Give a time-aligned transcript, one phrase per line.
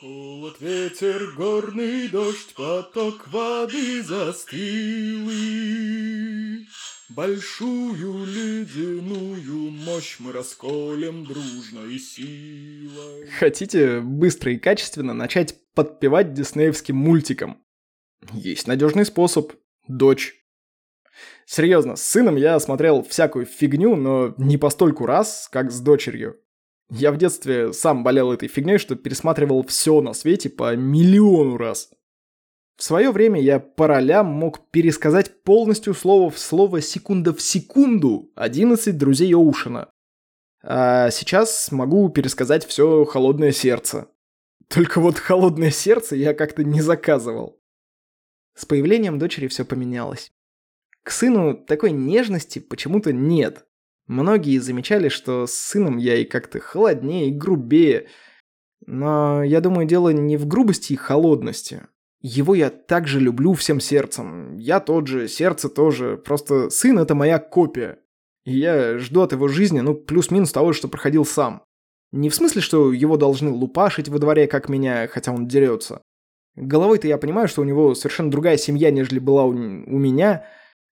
[0.00, 5.28] Холод, ветер, горный дождь, поток воды застыл
[7.08, 13.26] Большую ледяную мощь мы расколем дружной силой.
[13.40, 17.58] Хотите быстро и качественно начать подпевать диснеевским мультикам?
[18.32, 19.52] Есть надежный способ.
[19.88, 20.36] Дочь.
[21.44, 26.36] Серьезно, с сыном я смотрел всякую фигню, но не постольку раз, как с дочерью.
[26.90, 31.90] Я в детстве сам болел этой фигней, что пересматривал все на свете по миллиону раз.
[32.76, 38.30] В свое время я по ролям мог пересказать полностью слово в слово секунда в секунду
[38.36, 39.90] 11 друзей Оушена.
[40.62, 44.08] А сейчас могу пересказать все холодное сердце.
[44.68, 47.60] Только вот холодное сердце я как-то не заказывал.
[48.54, 50.32] С появлением дочери все поменялось.
[51.02, 53.66] К сыну такой нежности почему-то нет.
[54.08, 58.08] Многие замечали, что с сыном я и как-то холоднее и грубее.
[58.86, 61.82] Но я думаю, дело не в грубости и холодности,
[62.20, 64.56] его я также люблю всем сердцем.
[64.56, 66.16] Я тот же, сердце тоже.
[66.16, 67.98] Просто сын— это моя копия.
[68.44, 71.62] И я жду от его жизни, ну, плюс-минус того, что проходил сам.
[72.10, 76.00] Не в смысле, что его должны лупашить во дворе, как меня, хотя он дерется.
[76.56, 79.54] Головой-то я понимаю, что у него совершенно другая семья, нежели была у, у
[79.98, 80.44] меня,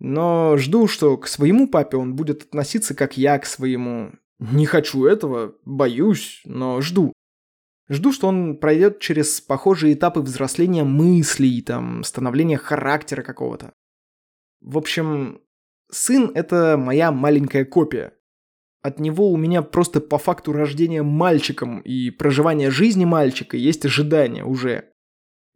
[0.00, 4.12] но жду, что к своему папе он будет относиться, как я к своему.
[4.38, 7.12] Не хочу этого, боюсь, но жду.
[7.90, 13.72] Жду, что он пройдет через похожие этапы взросления мыслей, там, становления характера какого-то.
[14.62, 15.42] В общем,
[15.90, 18.14] сын— это моя маленькая копия.
[18.82, 24.44] От него у меня просто по факту рождения мальчиком и проживания жизни мальчика есть ожидания
[24.44, 24.89] уже.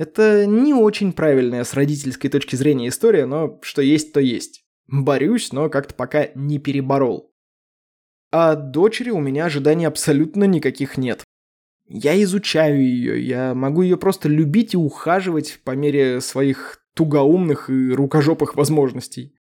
[0.00, 4.64] Это не очень правильная с родительской точки зрения история, но что есть, то есть.
[4.86, 7.34] Борюсь, но как-то пока не переборол.
[8.32, 11.22] А дочери у меня ожиданий абсолютно никаких нет.
[11.86, 17.90] Я изучаю ее, я могу ее просто любить и ухаживать по мере своих тугоумных и
[17.90, 19.34] рукожопых возможностей.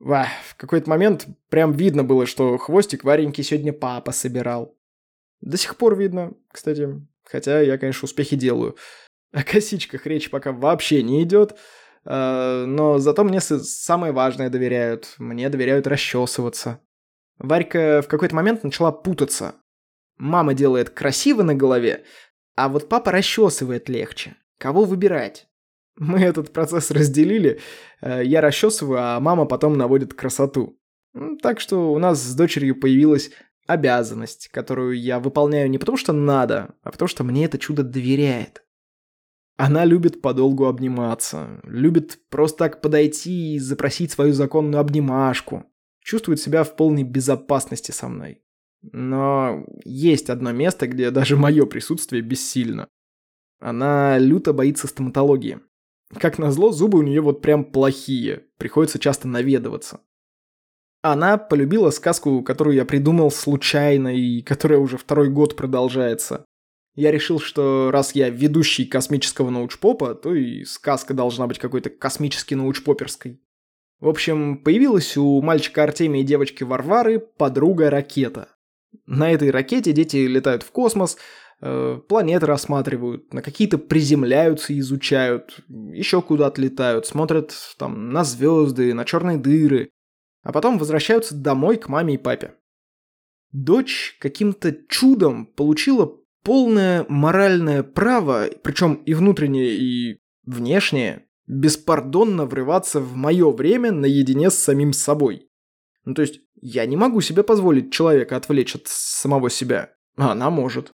[0.00, 4.76] Ва, в какой-то момент прям видно было, что хвостик Вареньки сегодня папа собирал.
[5.40, 6.90] До сих пор видно, кстати.
[7.24, 8.76] Хотя я, конечно, успехи делаю.
[9.34, 11.56] О косичках речь пока вообще не идет.
[12.04, 15.16] А, но зато мне самое важное доверяют.
[15.18, 16.80] Мне доверяют расчесываться.
[17.38, 19.56] Варька в какой-то момент начала путаться.
[20.16, 22.04] Мама делает красиво на голове,
[22.54, 24.36] а вот папа расчесывает легче.
[24.58, 25.48] Кого выбирать?
[25.96, 27.60] Мы этот процесс разделили.
[28.00, 30.78] Э, я расчесываю, а мама потом наводит красоту.
[31.42, 33.32] Так что у нас с дочерью появилась
[33.66, 38.63] обязанность, которую я выполняю не потому что надо, а потому что мне это чудо доверяет.
[39.56, 45.64] Она любит подолгу обниматься, любит просто так подойти и запросить свою законную обнимашку,
[46.00, 48.42] чувствует себя в полной безопасности со мной.
[48.82, 52.88] Но есть одно место, где даже мое присутствие бессильно.
[53.60, 55.60] Она люто боится стоматологии.
[56.18, 60.00] Как назло, зубы у нее вот прям плохие, приходится часто наведываться.
[61.02, 66.44] Она полюбила сказку, которую я придумал случайно и которая уже второй год продолжается.
[66.94, 72.54] Я решил, что раз я ведущий космического научпопа, то и сказка должна быть какой-то космически
[72.54, 73.40] научпоперской.
[73.98, 78.48] В общем, появилась у мальчика Артемия и девочки Варвары подруга Ракета.
[79.06, 81.16] На этой ракете дети летают в космос,
[81.60, 89.04] э, планеты рассматривают, на какие-то приземляются изучают, еще куда-то летают, смотрят там на звезды, на
[89.04, 89.90] черные дыры,
[90.42, 92.54] а потом возвращаются домой к маме и папе.
[93.50, 103.16] Дочь каким-то чудом получила полное моральное право, причем и внутреннее, и внешнее, беспардонно врываться в
[103.16, 105.48] мое время наедине с самим собой.
[106.04, 110.50] Ну то есть я не могу себе позволить человека отвлечь от самого себя, а она
[110.50, 110.92] может.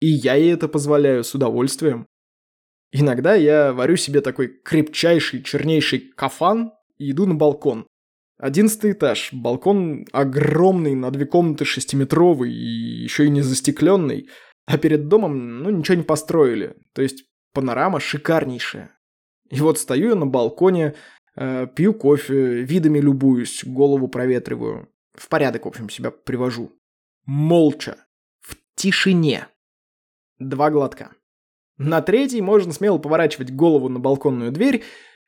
[0.00, 2.06] И я ей это позволяю с удовольствием.
[2.92, 7.86] Иногда я варю себе такой крепчайший, чернейший кафан и иду на балкон.
[8.38, 14.28] Одиннадцатый этаж, балкон огромный, на две комнаты шестиметровый и еще и не застекленный,
[14.66, 18.90] а перед домом, ну, ничего не построили, то есть панорама шикарнейшая.
[19.48, 20.94] И вот стою я на балконе,
[21.36, 24.88] э, пью кофе, видами любуюсь, голову проветриваю.
[25.14, 26.72] В порядок, в общем, себя привожу.
[27.24, 27.96] Молча.
[28.40, 29.48] В тишине.
[30.38, 31.12] Два глотка.
[31.78, 34.84] На третий можно смело поворачивать голову на балконную дверь,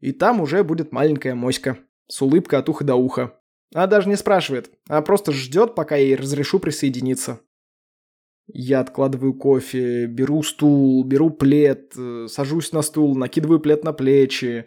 [0.00, 1.78] и там уже будет маленькая моська.
[2.08, 3.40] С улыбкой от уха до уха.
[3.74, 7.40] Она даже не спрашивает, а просто ждет, пока я ей разрешу присоединиться.
[8.46, 14.66] Я откладываю кофе, беру стул, беру плед, э, сажусь на стул, накидываю плед на плечи,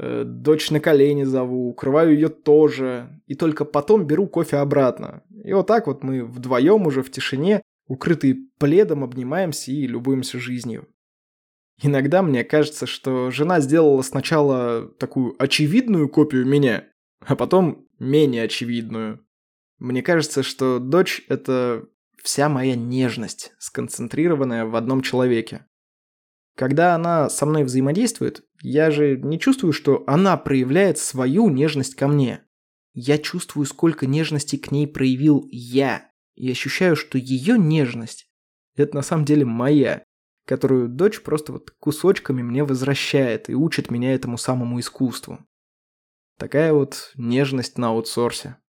[0.00, 5.24] Э, дочь на колени зову, укрываю ее тоже, и только потом беру кофе обратно.
[5.44, 10.86] И вот так вот мы вдвоем уже в тишине, укрытые пледом, обнимаемся и любуемся жизнью.
[11.82, 16.84] Иногда мне кажется, что жена сделала сначала такую очевидную копию меня,
[17.26, 19.26] а потом менее очевидную.
[19.80, 21.88] Мне кажется, что дочь— это
[22.22, 25.66] вся моя нежность, сконцентрированная в одном человеке.
[26.56, 32.08] Когда она со мной взаимодействует, я же не чувствую, что она проявляет свою нежность ко
[32.08, 32.44] мне.
[32.94, 38.28] Я чувствую, сколько нежности к ней проявил я, и ощущаю, что ее нежность–
[38.76, 40.02] это на самом деле моя,
[40.46, 45.38] которую дочь просто вот кусочками мне возвращает и учит меня этому самому искусству.
[46.38, 48.56] Такая вот нежность на аутсорсе.